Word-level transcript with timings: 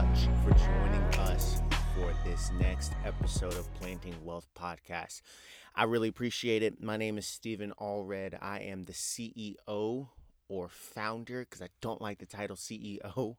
much 0.00 0.28
for 0.42 0.52
joining 0.52 1.02
us 1.28 1.60
for 1.94 2.10
this 2.24 2.50
next 2.58 2.94
episode 3.04 3.52
of 3.52 3.72
Planting 3.74 4.14
Wealth 4.24 4.48
Podcast. 4.58 5.20
I 5.74 5.84
really 5.84 6.08
appreciate 6.08 6.62
it. 6.62 6.82
My 6.82 6.96
name 6.96 7.18
is 7.18 7.26
Stephen 7.26 7.74
Allred. 7.78 8.38
I 8.40 8.60
am 8.60 8.84
the 8.84 8.94
CEO 8.94 10.08
or 10.48 10.68
founder, 10.70 11.40
because 11.40 11.60
I 11.60 11.68
don't 11.82 12.00
like 12.00 12.18
the 12.18 12.24
title 12.24 12.56
CEO, 12.56 13.36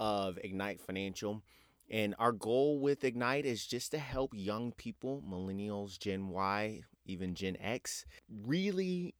of 0.00 0.36
Ignite 0.42 0.80
Financial. 0.80 1.42
And 1.88 2.16
our 2.18 2.32
goal 2.32 2.80
with 2.80 3.04
Ignite 3.04 3.46
is 3.46 3.64
just 3.64 3.92
to 3.92 3.98
help 3.98 4.32
young 4.34 4.72
people, 4.72 5.22
millennials, 5.24 5.96
Gen 5.96 6.28
Y, 6.30 6.80
even 7.06 7.36
Gen 7.36 7.56
X, 7.60 8.04
really 8.28 9.14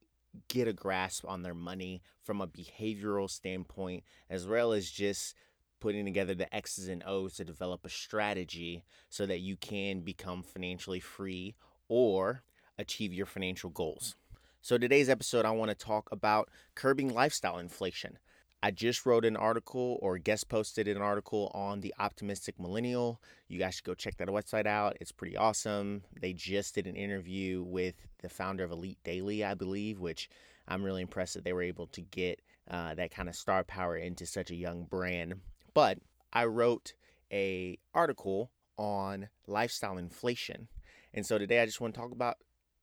get 0.48 0.66
a 0.66 0.72
grasp 0.72 1.24
on 1.24 1.42
their 1.42 1.54
money 1.54 2.02
from 2.24 2.40
a 2.40 2.48
behavioral 2.48 3.30
standpoint, 3.30 4.02
as 4.28 4.44
well 4.44 4.72
as 4.72 4.90
just 4.90 5.36
putting 5.84 6.06
together 6.06 6.34
the 6.34 6.52
X's 6.56 6.88
and 6.88 7.02
O's 7.06 7.34
to 7.34 7.44
develop 7.44 7.84
a 7.84 7.90
strategy 7.90 8.82
so 9.10 9.26
that 9.26 9.40
you 9.40 9.54
can 9.54 10.00
become 10.00 10.42
financially 10.42 10.98
free 10.98 11.56
or 11.88 12.42
achieve 12.78 13.12
your 13.12 13.26
financial 13.26 13.68
goals. 13.68 14.16
So, 14.62 14.78
today's 14.78 15.10
episode, 15.10 15.44
I 15.44 15.50
want 15.50 15.70
to 15.72 15.74
talk 15.74 16.08
about 16.10 16.48
curbing 16.74 17.12
lifestyle 17.12 17.58
inflation. 17.58 18.16
I 18.62 18.70
just 18.70 19.04
wrote 19.04 19.26
an 19.26 19.36
article 19.36 19.98
or 20.00 20.16
guest 20.16 20.48
posted 20.48 20.88
an 20.88 21.02
article 21.02 21.52
on 21.52 21.82
the 21.82 21.92
Optimistic 21.98 22.58
Millennial. 22.58 23.20
You 23.48 23.58
guys 23.58 23.74
should 23.74 23.84
go 23.84 23.92
check 23.92 24.16
that 24.16 24.28
website 24.28 24.66
out. 24.66 24.96
It's 25.02 25.12
pretty 25.12 25.36
awesome. 25.36 26.04
They 26.18 26.32
just 26.32 26.76
did 26.76 26.86
an 26.86 26.96
interview 26.96 27.62
with 27.62 27.94
the 28.22 28.30
founder 28.30 28.64
of 28.64 28.70
Elite 28.70 29.00
Daily, 29.04 29.44
I 29.44 29.52
believe, 29.52 30.00
which 30.00 30.30
I'm 30.66 30.82
really 30.82 31.02
impressed 31.02 31.34
that 31.34 31.44
they 31.44 31.52
were 31.52 31.60
able 31.60 31.88
to 31.88 32.00
get 32.00 32.40
uh, 32.70 32.94
that 32.94 33.10
kind 33.10 33.28
of 33.28 33.34
star 33.34 33.64
power 33.64 33.98
into 33.98 34.24
such 34.24 34.50
a 34.50 34.54
young 34.54 34.84
brand. 34.84 35.34
But 35.74 35.98
I 36.32 36.44
wrote 36.44 36.94
a 37.32 37.78
article 37.92 38.50
on 38.76 39.28
lifestyle 39.46 39.98
inflation. 39.98 40.68
And 41.12 41.26
so 41.26 41.38
today 41.38 41.60
I 41.60 41.66
just 41.66 41.80
want 41.80 41.94
to 41.94 42.00
talk 42.00 42.12
about 42.12 42.36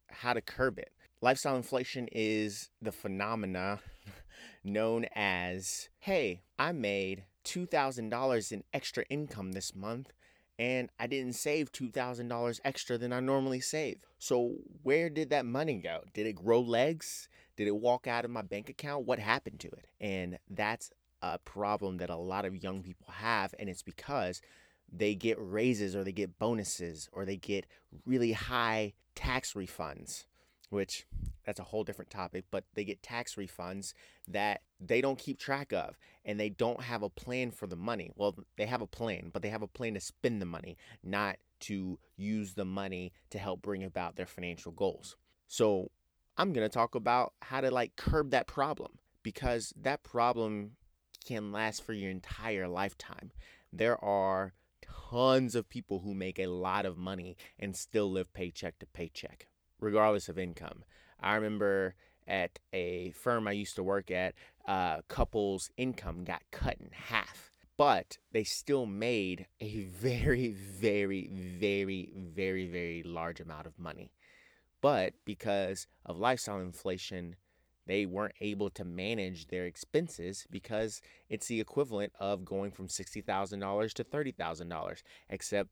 how 0.10 0.34
to 0.34 0.42
curb 0.42 0.78
it. 0.78 0.92
Lifestyle 1.22 1.56
inflation 1.56 2.08
is 2.12 2.70
the 2.82 2.92
phenomena 2.92 3.80
known 4.64 5.06
as 5.16 5.90
hey, 6.00 6.42
I 6.60 6.72
made 6.74 7.24
$2,000 7.46 8.52
in 8.52 8.64
extra 8.74 9.04
income 9.10 9.54
this 9.54 9.76
month 9.76 10.12
and 10.60 10.90
I 11.00 11.08
didn't 11.08 11.34
save 11.34 11.72
$2,000 11.72 12.60
extra 12.64 12.98
than 12.98 13.14
I 13.14 13.20
normally 13.20 13.62
save. 13.62 13.98
So, 14.20 14.58
where 14.84 15.10
did 15.10 15.32
that 15.32 15.46
money 15.46 15.80
go? 15.80 16.02
Did 16.14 16.28
it 16.28 16.34
grow 16.34 16.62
legs? 16.62 17.30
Did 17.56 17.68
it 17.68 17.76
walk 17.76 18.06
out 18.06 18.26
of 18.26 18.32
my 18.32 18.44
bank 18.44 18.70
account? 18.70 19.06
What 19.06 19.18
happened 19.18 19.60
to 19.62 19.70
it? 19.70 19.88
And 20.00 20.38
that's 20.50 20.92
a 21.22 21.38
problem 21.40 21.98
that 21.98 22.10
a 22.10 22.16
lot 22.16 22.46
of 22.46 22.64
young 22.64 22.82
people 22.84 23.08
have, 23.12 23.54
and 23.60 23.70
it's 23.70 23.84
because 23.84 24.42
they 24.92 25.16
get 25.16 25.38
raises 25.40 25.96
or 25.96 26.04
they 26.04 26.12
get 26.12 26.38
bonuses 26.38 27.10
or 27.14 27.26
they 27.26 27.38
get 27.38 27.66
really 28.06 28.34
high 28.34 28.94
tax 29.16 29.54
refunds 29.54 30.26
which 30.72 31.06
that's 31.46 31.60
a 31.60 31.64
whole 31.64 31.84
different 31.84 32.10
topic, 32.10 32.46
but 32.50 32.64
they 32.74 32.86
get 32.86 33.04
tax 33.04 33.36
refunds 33.36 33.94
that 34.28 34.62
they 34.80 35.02
don't 35.02 35.20
keep 35.20 35.38
track 35.38 35.74
of 35.74 35.98
and 36.24 36.40
they 36.40 36.50
don't 36.50 36.82
have 36.82 37.04
a 37.04 37.10
plan 37.10 37.52
for 37.52 37.68
the 37.68 37.76
money. 37.76 38.10
Well, 38.16 38.36
they 38.58 38.66
have 38.66 38.82
a 38.82 38.88
plan, 38.88 39.32
but 39.34 39.42
they 39.42 39.50
have 39.50 39.62
a 39.62 39.68
plan 39.68 39.96
to 39.96 40.00
spend 40.00 40.42
the 40.42 40.46
money, 40.46 40.78
not 41.04 41.38
to 41.62 42.00
use 42.16 42.54
the 42.54 42.66
money 42.66 43.12
to 43.32 43.38
help 43.38 43.62
bring 43.62 43.84
about 43.84 44.16
their 44.16 44.26
financial 44.26 44.72
goals. 44.72 45.18
So, 45.48 45.92
I'm 46.38 46.54
going 46.54 46.68
to 46.68 46.74
talk 46.74 46.96
about 46.96 47.34
how 47.42 47.60
to 47.60 47.70
like 47.70 47.98
curb 47.98 48.32
that 48.32 48.48
problem 48.48 48.94
because 49.22 49.74
that 49.82 50.02
problem 50.02 50.72
can 51.26 51.52
last 51.52 51.84
for 51.84 51.94
your 51.94 52.12
entire 52.12 52.68
lifetime. 52.68 53.32
There 53.72 54.04
are 54.04 54.54
tons 54.82 55.56
of 55.56 55.70
people 55.70 56.00
who 56.00 56.14
make 56.14 56.40
a 56.40 56.48
lot 56.48 56.86
of 56.86 56.98
money 56.98 57.38
and 57.60 57.76
still 57.76 58.12
live 58.12 58.34
paycheck 58.34 58.80
to 58.80 58.86
paycheck 58.86 59.48
regardless 59.80 60.30
of 60.30 60.40
income. 60.40 60.86
I 61.20 61.36
remember 61.36 61.96
at 62.28 62.60
a 62.72 63.12
firm 63.12 63.48
I 63.48 63.52
used 63.52 63.76
to 63.76 63.84
work 63.84 64.10
at, 64.12 64.36
uh, 64.68 65.02
couples' 65.08 65.70
income 65.76 66.24
got 66.24 66.44
cut 66.52 66.78
in 66.80 66.92
half, 66.94 67.52
but 67.78 68.20
they 68.32 68.44
still 68.44 68.86
made 68.86 69.48
a 69.60 69.82
very, 69.82 70.50
very, 70.52 71.28
very, 71.28 72.12
very, 72.16 72.68
very 72.68 73.04
large 73.04 73.40
amount 73.40 73.66
of 73.66 73.78
money. 73.78 74.14
But 74.82 75.14
because 75.26 75.88
of 76.06 76.18
lifestyle 76.18 76.60
inflation, 76.60 77.36
they 77.92 78.06
weren't 78.06 78.36
able 78.40 78.70
to 78.70 78.86
manage 78.86 79.48
their 79.48 79.66
expenses 79.66 80.48
because 80.50 81.02
it's 81.30 81.48
the 81.48 81.60
equivalent 81.60 82.14
of 82.22 82.46
going 82.46 82.72
from 82.72 82.88
$60,000 82.88 83.94
to 83.94 84.04
$30,000, 84.06 85.04
except 85.30 85.70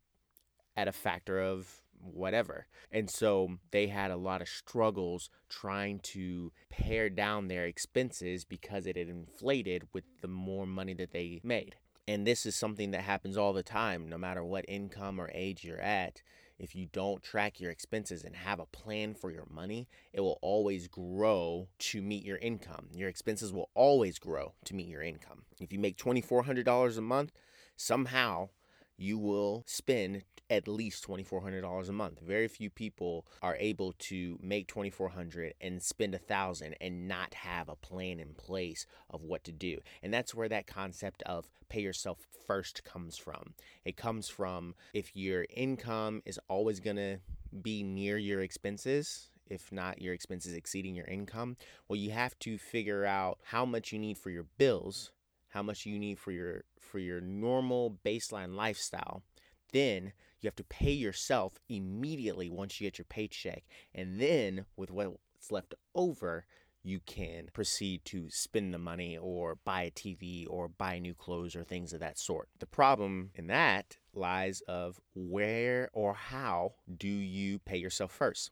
at 0.75 0.90
a 0.90 0.91
factor 0.91 1.40
of 1.40 1.81
whatever. 2.02 2.68
And 2.91 3.09
so 3.09 3.58
they 3.72 3.88
had 3.88 4.12
a 4.12 4.18
lot 4.18 4.41
of 4.41 4.50
struggles 4.50 5.29
trying 5.47 6.00
to 6.00 6.52
pare 6.69 7.09
down 7.09 7.47
their 7.47 7.66
expenses 7.66 8.44
because 8.44 8.85
it 8.85 8.97
had 8.97 9.08
inflated 9.08 9.84
with 9.94 10.03
the 10.22 10.28
more 10.28 10.68
money 10.68 10.94
that 10.96 11.12
they 11.12 11.40
made. 11.41 11.78
And 12.09 12.25
this 12.25 12.47
is 12.47 12.56
something 12.56 12.90
that 12.90 13.02
happens 13.02 13.38
all 13.38 13.53
the 13.53 13.62
time, 13.62 14.09
no 14.09 14.18
matter 14.18 14.44
what 14.44 14.66
income 14.68 15.22
or 15.22 15.30
age 15.31 15.64
you're 15.64 15.80
at. 15.80 16.24
If 16.58 16.75
you 16.75 16.88
don't 16.92 17.22
track 17.22 17.59
your 17.59 17.70
expenses 17.70 18.24
and 18.24 18.36
have 18.36 18.59
a 18.59 18.66
plan 18.66 19.14
for 19.14 19.30
your 19.30 19.46
money, 19.47 19.88
it 20.12 20.22
will 20.22 20.40
always 20.42 20.88
grow 20.88 21.68
to 21.78 22.02
meet 22.02 22.25
your 22.25 22.40
income. 22.40 22.88
Your 22.96 23.09
expenses 23.09 23.53
will 23.53 23.70
always 23.75 24.18
grow 24.18 24.56
to 24.66 24.74
meet 24.74 24.88
your 24.88 25.03
income. 25.03 25.44
If 25.59 25.72
you 25.72 25.78
make 25.78 26.00
$2,400 26.00 26.97
a 26.97 27.02
month, 27.02 27.31
somehow 27.75 28.50
you 28.99 29.17
will 29.17 29.63
spend 29.65 30.23
at 30.49 30.67
least 30.67 31.07
$2400 31.07 31.89
a 31.89 31.91
month. 31.91 32.19
Very 32.19 32.47
few 32.47 32.69
people 32.69 33.25
are 33.41 33.55
able 33.59 33.93
to 33.99 34.37
make 34.41 34.67
2400 34.67 35.53
and 35.61 35.81
spend 35.81 36.15
a 36.15 36.17
thousand 36.17 36.75
and 36.81 37.07
not 37.07 37.33
have 37.33 37.69
a 37.69 37.75
plan 37.75 38.19
in 38.19 38.33
place 38.33 38.85
of 39.09 39.23
what 39.23 39.43
to 39.43 39.51
do. 39.51 39.77
And 40.01 40.13
that's 40.13 40.33
where 40.33 40.49
that 40.49 40.67
concept 40.67 41.21
of 41.23 41.49
pay 41.69 41.81
yourself 41.81 42.17
first 42.47 42.83
comes 42.83 43.15
from. 43.15 43.53
It 43.85 43.95
comes 43.95 44.27
from 44.27 44.75
if 44.93 45.16
your 45.16 45.45
income 45.55 46.23
is 46.25 46.39
always 46.47 46.79
going 46.79 46.97
to 46.97 47.19
be 47.61 47.83
near 47.83 48.17
your 48.17 48.41
expenses 48.41 49.29
if 49.47 49.71
not 49.71 49.99
your 49.99 50.13
expenses 50.13 50.53
exceeding 50.53 50.93
your 50.93 51.07
income 51.07 51.57
well 51.87 51.97
you 51.97 52.11
have 52.11 52.37
to 52.37 52.59
figure 52.59 53.03
out 53.03 53.39
how 53.45 53.66
much 53.66 53.91
you 53.91 53.97
need 53.97 54.16
for 54.16 54.29
your 54.29 54.45
bills 54.59 55.11
how 55.49 55.61
much 55.61 55.85
you 55.85 55.99
need 55.99 56.17
for 56.17 56.31
your 56.31 56.63
for 56.79 56.99
your 56.99 57.21
normal 57.21 57.97
baseline 58.05 58.55
lifestyle 58.55 59.23
then 59.71 60.13
you 60.41 60.47
have 60.47 60.55
to 60.55 60.63
pay 60.63 60.91
yourself 60.91 61.59
immediately 61.67 62.49
once 62.49 62.79
you 62.79 62.87
get 62.87 62.97
your 62.97 63.05
paycheck 63.05 63.63
and 63.93 64.19
then 64.19 64.65
with 64.75 64.89
what's 64.89 65.51
left 65.51 65.73
over 65.93 66.45
you 66.83 66.99
can 67.05 67.49
proceed 67.53 68.03
to 68.05 68.29
spend 68.29 68.73
the 68.73 68.77
money 68.79 69.17
or 69.17 69.57
buy 69.65 69.83
a 69.83 69.91
TV 69.91 70.45
or 70.49 70.67
buy 70.67 70.97
new 70.97 71.13
clothes 71.13 71.55
or 71.55 71.63
things 71.63 71.91
of 71.91 71.99
that 71.99 72.17
sort. 72.17 72.47
The 72.59 72.66
problem 72.66 73.31
in 73.35 73.47
that 73.47 73.97
lies 74.13 74.61
of 74.61 74.99
where 75.13 75.89
or 75.93 76.13
how 76.13 76.75
do 76.97 77.07
you 77.07 77.59
pay 77.59 77.77
yourself 77.77 78.11
first? 78.11 78.51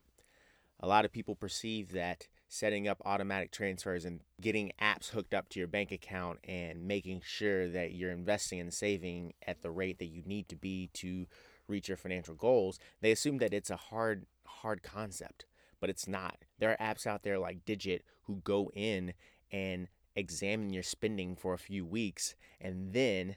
A 0.80 0.86
lot 0.86 1.04
of 1.04 1.12
people 1.12 1.34
perceive 1.34 1.92
that 1.92 2.28
setting 2.48 2.88
up 2.88 3.00
automatic 3.04 3.52
transfers 3.52 4.04
and 4.04 4.20
getting 4.40 4.72
apps 4.80 5.10
hooked 5.10 5.34
up 5.34 5.48
to 5.50 5.58
your 5.58 5.68
bank 5.68 5.92
account 5.92 6.38
and 6.44 6.82
making 6.82 7.20
sure 7.24 7.68
that 7.68 7.92
you're 7.92 8.10
investing 8.10 8.58
and 8.58 8.72
saving 8.72 9.34
at 9.46 9.60
the 9.60 9.70
rate 9.70 9.98
that 9.98 10.06
you 10.06 10.22
need 10.24 10.48
to 10.48 10.56
be 10.56 10.88
to 10.94 11.26
reach 11.68 11.88
your 11.88 11.96
financial 11.98 12.34
goals, 12.34 12.78
they 13.02 13.12
assume 13.12 13.38
that 13.38 13.52
it's 13.52 13.70
a 13.70 13.76
hard 13.76 14.24
hard 14.46 14.82
concept, 14.82 15.44
but 15.78 15.90
it's 15.90 16.08
not. 16.08 16.38
There 16.58 16.70
are 16.70 16.94
apps 16.94 17.06
out 17.06 17.22
there 17.22 17.38
like 17.38 17.66
Digit 17.66 18.02
who 18.22 18.36
go 18.42 18.70
in 18.74 19.12
and 19.52 19.88
examine 20.16 20.72
your 20.72 20.82
spending 20.82 21.36
for 21.36 21.52
a 21.52 21.58
few 21.58 21.84
weeks 21.84 22.34
and 22.60 22.92
then 22.94 23.36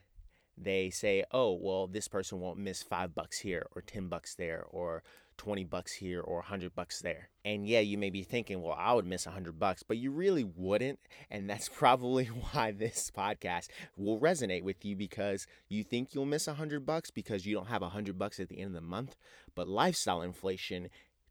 they 0.57 0.89
say, 0.89 1.23
"Oh, 1.31 1.53
well, 1.53 1.87
this 1.87 2.07
person 2.07 2.39
won't 2.39 2.59
miss 2.59 2.83
5 2.83 3.13
bucks 3.13 3.39
here 3.39 3.67
or 3.75 3.81
10 3.81 4.07
bucks 4.07 4.35
there 4.35 4.63
or 4.69 5.03
20 5.41 5.63
bucks 5.63 5.93
here 5.93 6.21
or 6.21 6.35
100 6.35 6.75
bucks 6.75 7.01
there. 7.01 7.29
And 7.43 7.67
yeah, 7.67 7.79
you 7.79 7.97
may 7.97 8.11
be 8.11 8.21
thinking, 8.21 8.61
well, 8.61 8.77
I 8.77 8.93
would 8.93 9.07
miss 9.07 9.25
100 9.25 9.57
bucks, 9.57 9.81
but 9.81 9.97
you 9.97 10.11
really 10.11 10.43
wouldn't. 10.43 10.99
And 11.31 11.49
that's 11.49 11.67
probably 11.73 12.25
why 12.25 12.69
this 12.69 13.09
podcast 13.09 13.69
will 13.97 14.19
resonate 14.19 14.61
with 14.61 14.85
you 14.85 14.95
because 14.95 15.47
you 15.67 15.83
think 15.83 16.13
you'll 16.13 16.27
miss 16.27 16.45
100 16.45 16.85
bucks 16.85 17.09
because 17.09 17.47
you 17.47 17.55
don't 17.55 17.69
have 17.69 17.81
100 17.81 18.19
bucks 18.19 18.39
at 18.39 18.49
the 18.49 18.59
end 18.59 18.67
of 18.67 18.73
the 18.83 18.87
month. 18.87 19.15
But 19.55 19.67
lifestyle 19.67 20.21
inflation 20.21 20.89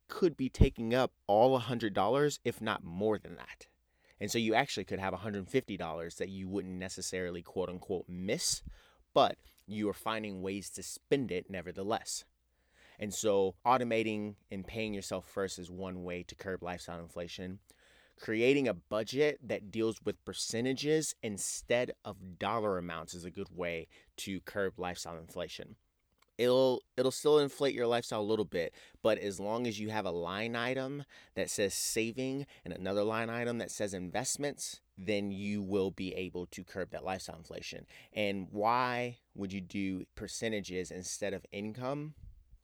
could 0.09 0.37
be 0.37 0.49
taking 0.49 0.93
up 0.93 1.13
all 1.29 1.57
$100, 1.61 2.39
if 2.45 2.61
not 2.61 2.83
more 2.83 3.17
than 3.17 3.37
that. 3.37 3.69
And 4.19 4.29
so 4.29 4.39
you 4.39 4.55
actually 4.55 4.87
could 4.87 4.99
have 4.99 5.15
$150 5.15 6.17
that 6.17 6.29
you 6.29 6.49
wouldn't 6.49 6.75
necessarily 6.75 7.43
quote 7.43 7.69
unquote 7.69 8.07
miss, 8.09 8.65
but 9.15 9.37
you 9.69 9.89
are 9.89 9.95
finding 9.95 10.43
ways 10.43 10.69
to 10.71 10.83
spend 10.83 11.31
it 11.31 11.49
nevertheless. 11.49 12.25
And 13.01 13.15
so 13.15 13.55
automating 13.67 14.35
and 14.51 14.65
paying 14.65 14.93
yourself 14.93 15.27
first 15.27 15.59
is 15.59 15.71
one 15.71 16.05
way 16.05 16.23
to 16.23 16.35
curb 16.35 16.63
lifestyle 16.63 17.01
inflation. 17.01 17.59
Creating 18.21 18.69
a 18.69 18.75
budget 18.75 19.41
that 19.43 19.71
deals 19.71 19.99
with 20.05 20.23
percentages 20.27 21.15
instead 21.23 21.93
of 22.05 22.39
dollar 22.39 22.77
amounts 22.77 23.15
is 23.15 23.25
a 23.25 23.31
good 23.31 23.49
way 23.57 23.89
to 24.19 24.41
curb 24.41 24.75
lifestyle 24.79 25.17
inflation. 25.17 25.77
It'll 26.37 26.83
it'll 26.99 27.11
still 27.11 27.39
inflate 27.39 27.75
your 27.75 27.87
lifestyle 27.87 28.21
a 28.21 28.23
little 28.23 28.45
bit, 28.45 28.75
but 29.03 29.19
as 29.19 29.41
long 29.41 29.67
as 29.67 29.81
you 29.81 29.89
have 29.89 30.05
a 30.05 30.11
line 30.11 30.55
item 30.55 31.05
that 31.35 31.49
says 31.49 31.73
saving 31.73 32.47
and 32.65 32.75
another 32.75 33.03
line 33.03 33.31
item 33.31 33.57
that 33.59 33.71
says 33.71 33.95
investments, 33.95 34.81
then 34.99 35.31
you 35.31 35.63
will 35.63 35.91
be 35.91 36.15
able 36.15 36.47
to 36.47 36.65
curb 36.65 36.91
that 36.91 37.05
lifestyle 37.05 37.37
inflation. 37.37 37.87
And 38.13 38.49
why 38.51 39.19
would 39.35 39.53
you 39.55 39.63
do 39.63 40.05
percentages 40.15 40.91
instead 40.91 41.33
of 41.33 41.47
income? 41.53 42.15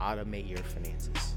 Automate 0.01 0.49
your 0.49 0.59
finances. 0.59 1.35